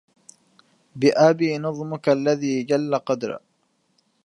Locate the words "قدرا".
2.95-3.39